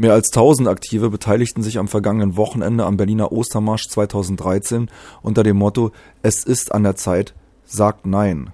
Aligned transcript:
Mehr 0.00 0.14
als 0.14 0.30
1000 0.30 0.66
Aktive 0.66 1.10
beteiligten 1.10 1.62
sich 1.62 1.78
am 1.78 1.86
vergangenen 1.86 2.38
Wochenende 2.38 2.86
am 2.86 2.96
Berliner 2.96 3.32
Ostermarsch 3.32 3.86
2013 3.90 4.88
unter 5.20 5.42
dem 5.42 5.58
Motto 5.58 5.90
Es 6.22 6.42
ist 6.42 6.72
an 6.72 6.84
der 6.84 6.96
Zeit, 6.96 7.34
sagt 7.66 8.06
Nein. 8.06 8.50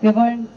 Wir 0.00 0.16
wollen 0.16 0.48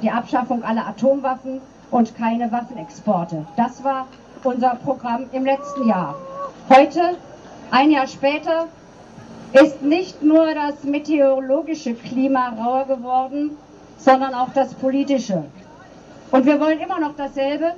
die 0.00 0.10
Abschaffung 0.12 0.62
aller 0.62 0.86
Atomwaffen 0.86 1.60
und 1.90 2.14
keine 2.14 2.52
Waffenexporte. 2.52 3.44
Das 3.56 3.82
war 3.82 4.06
unser 4.44 4.76
Programm 4.76 5.24
im 5.32 5.44
letzten 5.44 5.88
Jahr. 5.88 6.14
Heute, 6.68 7.16
ein 7.72 7.90
Jahr 7.90 8.06
später, 8.06 8.68
ist 9.54 9.82
nicht 9.82 10.22
nur 10.22 10.54
das 10.54 10.84
meteorologische 10.84 11.94
Klima 11.94 12.50
rauer 12.50 12.84
geworden, 12.84 13.56
sondern 13.98 14.34
auch 14.34 14.52
das 14.54 14.72
politische. 14.74 15.42
Und 16.30 16.46
wir 16.46 16.60
wollen 16.60 16.78
immer 16.78 17.00
noch 17.00 17.16
dasselbe, 17.16 17.74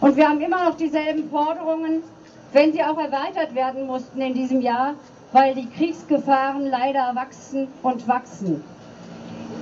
und 0.00 0.16
wir 0.16 0.28
haben 0.28 0.40
immer 0.40 0.64
noch 0.64 0.76
dieselben 0.76 1.28
Forderungen, 1.30 2.02
wenn 2.52 2.72
sie 2.72 2.82
auch 2.82 2.98
erweitert 2.98 3.54
werden 3.54 3.86
mussten 3.86 4.20
in 4.20 4.34
diesem 4.34 4.60
Jahr, 4.60 4.94
weil 5.32 5.54
die 5.54 5.68
Kriegsgefahren 5.68 6.66
leider 6.66 7.14
wachsen 7.14 7.68
und 7.82 8.06
wachsen. 8.08 8.62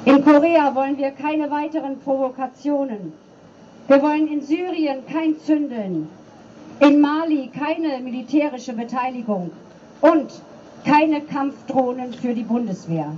In 0.05 0.25
Korea 0.25 0.75
wollen 0.75 0.97
wir 0.99 1.11
keine 1.11 1.51
weiteren 1.51 1.99
Provokationen. 2.01 3.13
Wir 3.89 4.03
wollen 4.03 4.29
in 4.29 4.43
Syrien 4.43 5.05
kein 5.07 5.39
Zündeln. 5.41 6.09
In 6.81 7.01
Mali 7.01 7.51
keine 7.59 7.99
militärische 8.01 8.75
Beteiligung 8.75 9.51
und 10.03 10.31
keine 10.85 11.23
Kampfdrohnen 11.23 12.13
für 12.13 12.35
die 12.35 12.43
Bundeswehr. 12.43 13.11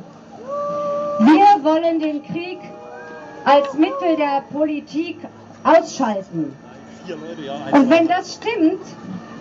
Wir 1.20 1.64
wollen 1.64 1.98
den 1.98 2.22
Krieg 2.22 2.58
als 3.44 3.74
Mittel 3.74 4.16
der 4.16 4.42
Politik 4.52 5.18
ausschalten. 5.64 6.54
Und 7.72 7.90
wenn 7.90 8.06
das 8.08 8.34
stimmt, 8.34 8.82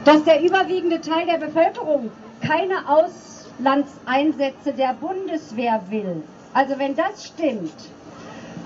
dass 0.06 0.24
der 0.24 0.42
überwiegende 0.42 1.02
Teil 1.02 1.26
der 1.26 1.38
Bevölkerung 1.38 2.12
keine 2.42 2.76
Auslandseinsätze 2.88 4.74
der 4.74 4.94
Bundeswehr 4.94 5.82
will, 5.90 6.24
also 6.54 6.80
wenn 6.80 6.96
das 6.96 7.26
stimmt, 7.26 7.74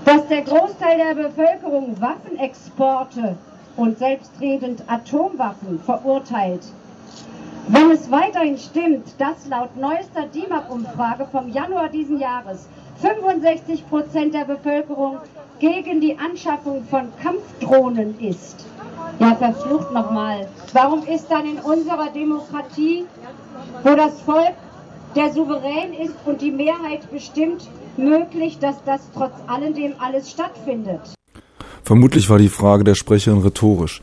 dass 0.06 0.28
der 0.28 0.42
Großteil 0.42 0.98
der 0.98 1.16
Bevölkerung 1.16 2.00
Waffenexporte 2.00 3.38
und 3.76 3.98
selbstredend 3.98 4.84
Atomwaffen 4.88 5.80
verurteilt, 5.80 6.62
wenn 7.68 7.92
es 7.92 8.12
weiterhin 8.12 8.58
stimmt, 8.58 9.20
dass 9.20 9.48
laut 9.48 9.76
neuester 9.78 10.26
DIMAP-Umfrage 10.34 11.28
vom 11.32 11.50
Januar 11.50 11.90
diesen 11.90 12.20
Jahres 12.20 12.68
65 13.02 13.88
Prozent 13.90 14.34
der 14.34 14.46
Bevölkerung 14.46 15.18
gegen 15.60 16.02
die 16.02 16.18
Anschaffung 16.18 16.84
von 16.86 17.12
Kampfdrohnen 17.22 18.20
ist, 18.20 18.66
ja, 19.22 19.36
verflucht 19.36 19.92
nochmal. 19.92 20.48
Warum 20.74 21.04
ist 21.06 21.28
dann 21.30 21.46
in 21.46 21.60
unserer 21.60 22.10
Demokratie, 22.10 23.06
wo 23.84 23.96
das 23.96 24.20
Volk 24.22 24.56
der 25.16 25.32
Souverän 25.32 25.94
ist 25.94 26.16
und 26.26 26.42
die 26.42 26.52
Mehrheit 26.52 27.10
bestimmt, 27.12 27.70
möglich, 27.98 28.58
dass 28.60 28.84
das 28.84 29.02
trotz 29.14 29.34
alledem 29.48 29.94
alles 30.00 30.32
stattfindet? 30.32 31.02
Vermutlich 31.84 32.30
war 32.30 32.40
die 32.40 32.50
Frage 32.50 32.84
der 32.84 32.96
Sprecherin 32.96 33.42
rhetorisch, 33.42 34.02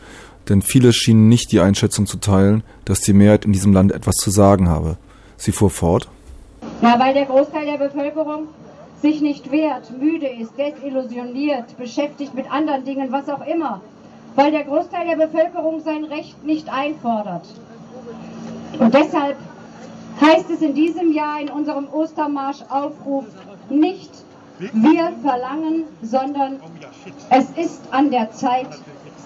denn 0.48 0.62
viele 0.62 0.92
schienen 0.92 1.28
nicht 1.28 1.50
die 1.50 1.60
Einschätzung 1.60 2.06
zu 2.06 2.18
teilen, 2.18 2.62
dass 2.84 3.00
die 3.00 3.12
Mehrheit 3.12 3.44
in 3.44 3.52
diesem 3.52 3.72
Land 3.72 3.90
etwas 3.92 4.16
zu 4.16 4.30
sagen 4.30 4.68
habe. 4.68 4.98
Sie 5.36 5.52
fuhr 5.52 5.70
fort. 5.70 6.08
Ja, 6.80 6.98
weil 7.00 7.14
der 7.14 7.26
Großteil 7.26 7.66
der 7.66 7.78
Bevölkerung 7.78 8.48
sich 9.02 9.20
nicht 9.20 9.50
wehrt, 9.50 9.90
müde 9.98 10.28
ist, 10.28 10.52
desillusioniert, 10.58 11.76
beschäftigt 11.76 12.34
mit 12.34 12.50
anderen 12.50 12.84
Dingen, 12.84 13.10
was 13.10 13.28
auch 13.28 13.44
immer 13.46 13.80
weil 14.38 14.52
der 14.52 14.62
Großteil 14.62 15.04
der 15.04 15.16
Bevölkerung 15.16 15.80
sein 15.80 16.04
Recht 16.04 16.44
nicht 16.44 16.72
einfordert. 16.72 17.44
Und 18.78 18.94
deshalb 18.94 19.36
heißt 20.20 20.48
es 20.50 20.62
in 20.62 20.74
diesem 20.74 21.12
Jahr 21.12 21.40
in 21.40 21.50
unserem 21.50 21.88
Ostermarsch-Aufruf 21.92 23.24
nicht, 23.68 24.12
wir 24.60 25.12
verlangen, 25.22 25.86
sondern 26.02 26.60
es 27.30 27.50
ist 27.50 27.82
an 27.90 28.12
der 28.12 28.30
Zeit, 28.30 28.68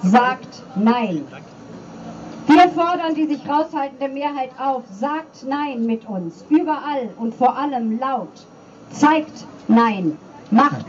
sagt 0.02 0.62
Nein. 0.76 1.26
Wir 2.46 2.68
fordern 2.70 3.14
die 3.14 3.26
sich 3.26 3.46
raushaltende 3.46 4.08
Mehrheit 4.08 4.52
auf, 4.58 4.82
sagt 4.98 5.44
Nein 5.46 5.84
mit 5.84 6.08
uns, 6.08 6.42
überall 6.48 7.10
und 7.18 7.34
vor 7.34 7.54
allem 7.54 7.98
laut. 7.98 8.46
Zeigt 8.90 9.44
Nein, 9.68 10.16
macht 10.50 10.86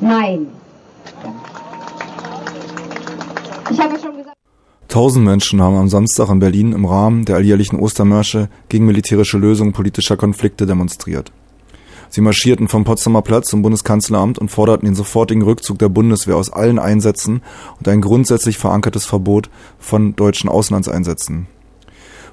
Nein. 0.00 0.52
Ich 3.70 3.80
habe 3.80 3.98
schon 3.98 4.16
gesagt. 4.16 4.36
Tausend 4.88 5.24
Menschen 5.24 5.62
haben 5.62 5.76
am 5.76 5.88
Samstag 5.88 6.30
in 6.30 6.40
Berlin 6.40 6.72
im 6.72 6.84
Rahmen 6.84 7.24
der 7.24 7.36
alljährlichen 7.36 7.78
Ostermärsche 7.78 8.48
gegen 8.68 8.86
militärische 8.86 9.38
Lösungen 9.38 9.72
politischer 9.72 10.16
Konflikte 10.16 10.66
demonstriert. 10.66 11.30
Sie 12.08 12.20
marschierten 12.20 12.66
vom 12.66 12.82
Potsdamer 12.82 13.22
Platz 13.22 13.50
zum 13.50 13.62
Bundeskanzleramt 13.62 14.40
und 14.40 14.50
forderten 14.50 14.86
den 14.86 14.96
sofortigen 14.96 15.42
Rückzug 15.42 15.78
der 15.78 15.88
Bundeswehr 15.88 16.34
aus 16.34 16.52
allen 16.52 16.80
Einsätzen 16.80 17.42
und 17.78 17.86
ein 17.86 18.00
grundsätzlich 18.00 18.58
verankertes 18.58 19.06
Verbot 19.06 19.48
von 19.78 20.16
deutschen 20.16 20.50
Auslandseinsätzen. 20.50 21.46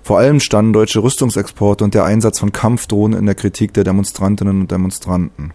Vor 0.02 0.18
allem 0.18 0.40
standen 0.40 0.74
deutsche 0.74 1.04
Rüstungsexporte 1.04 1.84
und 1.84 1.94
der 1.94 2.06
Einsatz 2.06 2.40
von 2.40 2.52
Kampfdrohnen 2.52 3.20
in 3.20 3.28
der 3.28 3.36
Kritik 3.36 3.74
der 3.76 3.84
Demonstrantinnen 3.84 4.62
und 4.62 4.72
Demonstranten. 4.72 5.54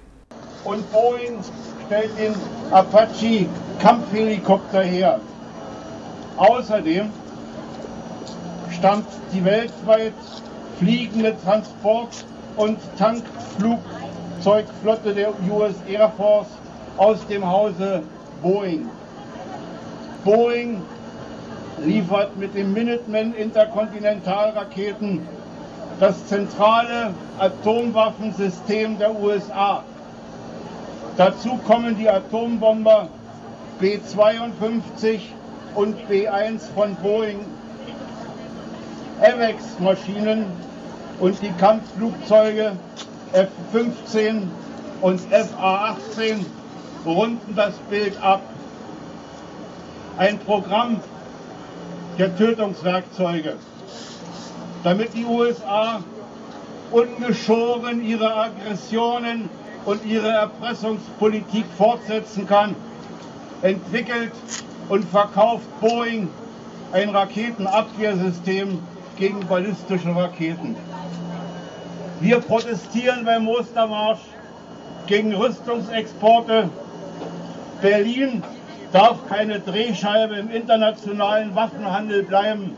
Und 0.62 0.93
Boeing 0.93 1.38
stellt 1.87 2.10
den 2.16 2.34
Apache 2.70 3.47
Kampfhelikopter 3.81 4.82
her. 4.82 5.20
Außerdem 6.37 7.10
stammt 8.70 9.06
die 9.32 9.44
weltweit 9.44 10.15
fliegende 10.78 11.37
Transport- 11.44 12.25
und 12.56 12.78
Tankflugzeugflotte 12.98 15.15
der 15.15 15.31
US 15.50 15.75
Air 15.88 16.10
Force 16.16 16.48
aus 16.97 17.26
dem 17.26 17.48
Hause 17.48 18.03
Boeing. 18.43 18.88
Boeing 20.25 20.82
liefert 21.84 22.37
mit 22.37 22.54
dem 22.54 22.72
Minuteman 22.72 23.34
Interkontinentalraketen 23.34 25.26
das 26.00 26.26
zentrale 26.26 27.12
Atomwaffensystem 27.38 28.99
der 28.99 29.14
USA. 29.14 29.84
Dazu 31.16 31.59
kommen 31.66 31.97
die 31.97 32.09
Atombomber 32.09 33.09
B-52 33.78 35.20
und 35.75 35.97
B1 36.09 36.60
von 36.75 36.94
Boeing, 36.97 37.47
AVEX-Maschinen 39.21 40.47
und 41.19 41.41
die 41.41 41.53
Kampfflugzeuge 41.53 42.77
F-15 43.33 44.49
und 45.00 45.21
FA-18 45.21 46.44
runden 47.06 47.55
das 47.55 47.75
Bild 47.88 48.21
ab. 48.22 48.43
Ein 50.19 50.38
Programm 50.41 51.00
der 52.19 52.37
Tötungswerkzeuge, 52.37 53.56
damit 54.84 55.15
die 55.15 55.25
USA 55.25 56.03
ungeschoren 56.91 58.05
ihre 58.05 58.34
Aggressionen 58.34 59.49
und 59.84 60.05
ihre 60.05 60.28
Erpressungspolitik 60.28 61.65
fortsetzen 61.77 62.47
kann, 62.47 62.77
entwickelt 63.62 64.32
und 64.92 65.08
verkauft 65.08 65.64
Boeing 65.80 66.28
ein 66.92 67.08
Raketenabwehrsystem 67.08 68.78
gegen 69.16 69.41
ballistische 69.47 70.14
Raketen. 70.14 70.76
Wir 72.20 72.38
protestieren 72.41 73.25
beim 73.25 73.48
Ostermarsch 73.48 74.20
gegen 75.06 75.34
Rüstungsexporte. 75.34 76.69
Berlin 77.81 78.42
darf 78.92 79.16
keine 79.31 79.60
Drehscheibe 79.60 80.34
im 80.34 80.50
internationalen 80.50 81.54
Waffenhandel 81.54 82.25
bleiben. 82.25 82.76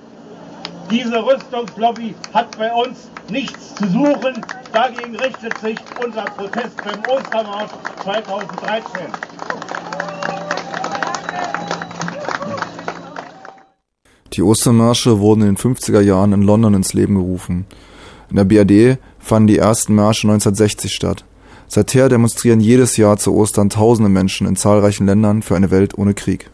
Diese 0.92 1.20
Rüstungslobby 1.20 2.14
hat 2.32 2.56
bei 2.56 2.72
uns 2.72 3.08
nichts 3.28 3.74
zu 3.74 3.88
suchen. 3.88 4.40
Dagegen 4.72 5.16
richtet 5.16 5.58
sich 5.58 5.78
unser 6.00 6.22
Protest 6.22 6.76
beim 6.84 7.02
Ostermarsch 7.12 7.72
2013. 8.04 9.33
Die 14.36 14.42
Ostermärsche 14.42 15.20
wurden 15.20 15.42
in 15.42 15.54
den 15.54 15.56
50er 15.56 16.00
Jahren 16.00 16.32
in 16.32 16.42
London 16.42 16.74
ins 16.74 16.92
Leben 16.92 17.14
gerufen. 17.14 17.66
In 18.30 18.36
der 18.36 18.44
BRD 18.44 18.98
fanden 19.20 19.46
die 19.46 19.58
ersten 19.58 19.94
Märsche 19.94 20.26
1960 20.26 20.92
statt. 20.92 21.24
Seither 21.68 22.08
demonstrieren 22.08 22.60
jedes 22.60 22.96
Jahr 22.96 23.16
zu 23.16 23.34
Ostern 23.34 23.70
tausende 23.70 24.10
Menschen 24.10 24.46
in 24.46 24.56
zahlreichen 24.56 25.06
Ländern 25.06 25.42
für 25.42 25.56
eine 25.56 25.70
Welt 25.70 25.96
ohne 25.96 26.14
Krieg. 26.14 26.50